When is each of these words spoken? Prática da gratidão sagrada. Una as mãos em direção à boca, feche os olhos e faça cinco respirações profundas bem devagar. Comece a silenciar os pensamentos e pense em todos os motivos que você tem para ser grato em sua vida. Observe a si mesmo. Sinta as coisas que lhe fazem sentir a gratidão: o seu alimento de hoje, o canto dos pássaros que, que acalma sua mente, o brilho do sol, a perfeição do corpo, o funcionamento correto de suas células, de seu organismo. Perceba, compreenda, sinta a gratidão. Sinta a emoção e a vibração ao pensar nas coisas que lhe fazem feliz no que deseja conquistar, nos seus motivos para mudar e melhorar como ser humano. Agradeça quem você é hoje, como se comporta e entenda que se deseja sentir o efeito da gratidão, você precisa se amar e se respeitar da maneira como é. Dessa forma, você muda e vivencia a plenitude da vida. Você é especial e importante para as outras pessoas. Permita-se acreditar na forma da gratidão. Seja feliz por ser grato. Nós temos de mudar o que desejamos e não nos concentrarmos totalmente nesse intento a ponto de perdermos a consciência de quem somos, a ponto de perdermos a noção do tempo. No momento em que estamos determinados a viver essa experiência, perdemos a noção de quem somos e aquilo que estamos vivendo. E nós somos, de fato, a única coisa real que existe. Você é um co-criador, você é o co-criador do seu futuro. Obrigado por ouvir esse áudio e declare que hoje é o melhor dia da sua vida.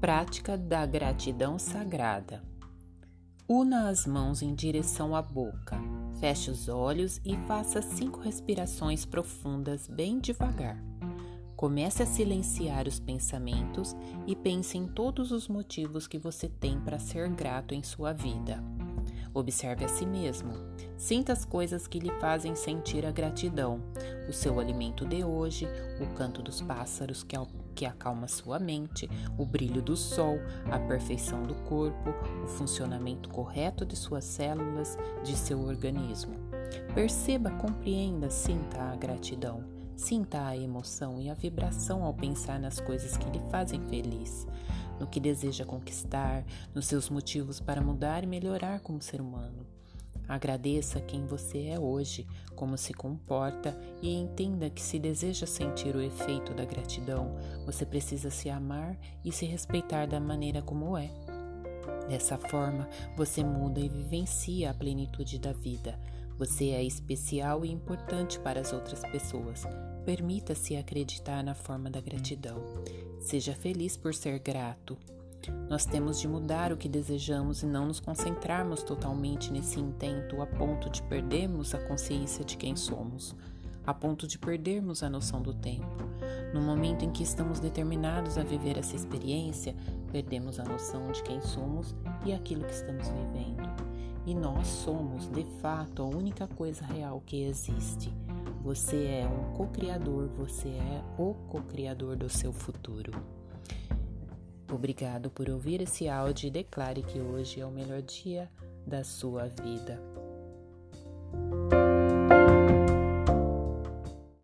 Prática 0.00 0.56
da 0.56 0.86
gratidão 0.86 1.58
sagrada. 1.58 2.40
Una 3.48 3.88
as 3.88 4.06
mãos 4.06 4.42
em 4.42 4.54
direção 4.54 5.12
à 5.16 5.20
boca, 5.20 5.76
feche 6.20 6.52
os 6.52 6.68
olhos 6.68 7.20
e 7.24 7.36
faça 7.48 7.82
cinco 7.82 8.20
respirações 8.20 9.04
profundas 9.04 9.88
bem 9.88 10.20
devagar. 10.20 10.80
Comece 11.56 12.04
a 12.04 12.06
silenciar 12.06 12.86
os 12.86 13.00
pensamentos 13.00 13.96
e 14.24 14.36
pense 14.36 14.78
em 14.78 14.86
todos 14.86 15.32
os 15.32 15.48
motivos 15.48 16.06
que 16.06 16.16
você 16.16 16.48
tem 16.48 16.78
para 16.78 17.00
ser 17.00 17.28
grato 17.30 17.74
em 17.74 17.82
sua 17.82 18.12
vida. 18.12 18.62
Observe 19.34 19.84
a 19.84 19.88
si 19.88 20.06
mesmo. 20.06 20.52
Sinta 20.96 21.32
as 21.32 21.44
coisas 21.44 21.88
que 21.88 21.98
lhe 21.98 22.12
fazem 22.20 22.54
sentir 22.54 23.04
a 23.04 23.10
gratidão: 23.10 23.80
o 24.28 24.32
seu 24.32 24.60
alimento 24.60 25.04
de 25.04 25.24
hoje, 25.24 25.66
o 26.00 26.14
canto 26.14 26.40
dos 26.40 26.60
pássaros 26.60 27.24
que, 27.24 27.36
que 27.78 27.86
acalma 27.86 28.26
sua 28.26 28.58
mente, 28.58 29.08
o 29.38 29.46
brilho 29.46 29.80
do 29.80 29.96
sol, 29.96 30.40
a 30.68 30.80
perfeição 30.80 31.44
do 31.44 31.54
corpo, 31.54 32.10
o 32.42 32.48
funcionamento 32.48 33.28
correto 33.28 33.86
de 33.86 33.94
suas 33.94 34.24
células, 34.24 34.98
de 35.22 35.36
seu 35.36 35.60
organismo. 35.60 36.34
Perceba, 36.92 37.52
compreenda, 37.52 38.30
sinta 38.30 38.82
a 38.82 38.96
gratidão. 38.96 39.62
Sinta 39.94 40.44
a 40.44 40.56
emoção 40.56 41.20
e 41.20 41.30
a 41.30 41.34
vibração 41.34 42.02
ao 42.02 42.12
pensar 42.12 42.58
nas 42.58 42.80
coisas 42.80 43.16
que 43.16 43.30
lhe 43.30 43.40
fazem 43.48 43.80
feliz 43.86 44.44
no 44.98 45.06
que 45.06 45.20
deseja 45.20 45.64
conquistar, 45.64 46.44
nos 46.74 46.86
seus 46.86 47.08
motivos 47.08 47.60
para 47.60 47.80
mudar 47.80 48.24
e 48.24 48.26
melhorar 48.26 48.80
como 48.80 49.00
ser 49.00 49.20
humano. 49.20 49.77
Agradeça 50.28 51.00
quem 51.00 51.24
você 51.24 51.68
é 51.68 51.80
hoje, 51.80 52.26
como 52.54 52.76
se 52.76 52.92
comporta 52.92 53.74
e 54.02 54.12
entenda 54.14 54.68
que 54.68 54.82
se 54.82 54.98
deseja 54.98 55.46
sentir 55.46 55.96
o 55.96 56.02
efeito 56.02 56.52
da 56.52 56.66
gratidão, 56.66 57.34
você 57.64 57.86
precisa 57.86 58.30
se 58.30 58.50
amar 58.50 58.94
e 59.24 59.32
se 59.32 59.46
respeitar 59.46 60.06
da 60.06 60.20
maneira 60.20 60.60
como 60.60 60.98
é. 60.98 61.10
Dessa 62.10 62.36
forma, 62.36 62.86
você 63.16 63.42
muda 63.42 63.80
e 63.80 63.88
vivencia 63.88 64.70
a 64.70 64.74
plenitude 64.74 65.38
da 65.38 65.52
vida. 65.52 65.98
Você 66.38 66.70
é 66.70 66.82
especial 66.84 67.64
e 67.64 67.70
importante 67.70 68.38
para 68.38 68.60
as 68.60 68.72
outras 68.72 69.00
pessoas. 69.00 69.64
Permita-se 70.04 70.76
acreditar 70.76 71.42
na 71.42 71.54
forma 71.54 71.90
da 71.90 72.00
gratidão. 72.00 72.62
Seja 73.18 73.54
feliz 73.54 73.96
por 73.96 74.14
ser 74.14 74.38
grato. 74.38 74.96
Nós 75.68 75.84
temos 75.84 76.20
de 76.20 76.26
mudar 76.26 76.72
o 76.72 76.76
que 76.76 76.88
desejamos 76.88 77.62
e 77.62 77.66
não 77.66 77.86
nos 77.86 78.00
concentrarmos 78.00 78.82
totalmente 78.82 79.52
nesse 79.52 79.78
intento 79.78 80.40
a 80.40 80.46
ponto 80.46 80.88
de 80.88 81.02
perdermos 81.02 81.74
a 81.74 81.78
consciência 81.78 82.44
de 82.44 82.56
quem 82.56 82.74
somos, 82.74 83.36
a 83.86 83.92
ponto 83.92 84.26
de 84.26 84.38
perdermos 84.38 85.02
a 85.02 85.10
noção 85.10 85.42
do 85.42 85.52
tempo. 85.52 85.86
No 86.52 86.62
momento 86.62 87.04
em 87.04 87.10
que 87.10 87.22
estamos 87.22 87.60
determinados 87.60 88.38
a 88.38 88.42
viver 88.42 88.78
essa 88.78 88.96
experiência, 88.96 89.74
perdemos 90.10 90.58
a 90.58 90.64
noção 90.64 91.12
de 91.12 91.22
quem 91.22 91.40
somos 91.42 91.94
e 92.24 92.32
aquilo 92.32 92.64
que 92.64 92.72
estamos 92.72 93.08
vivendo. 93.08 93.68
E 94.26 94.34
nós 94.34 94.66
somos, 94.66 95.28
de 95.28 95.44
fato, 95.60 96.02
a 96.02 96.06
única 96.06 96.46
coisa 96.46 96.84
real 96.84 97.22
que 97.24 97.44
existe. 97.44 98.12
Você 98.62 99.06
é 99.06 99.26
um 99.26 99.54
co-criador, 99.54 100.28
você 100.36 100.68
é 100.68 101.02
o 101.16 101.34
co-criador 101.48 102.16
do 102.16 102.28
seu 102.28 102.52
futuro. 102.52 103.12
Obrigado 104.70 105.30
por 105.30 105.48
ouvir 105.48 105.80
esse 105.80 106.08
áudio 106.08 106.48
e 106.48 106.50
declare 106.50 107.02
que 107.02 107.18
hoje 107.18 107.60
é 107.60 107.66
o 107.66 107.70
melhor 107.70 108.02
dia 108.02 108.50
da 108.86 109.02
sua 109.02 109.46
vida. 109.46 110.17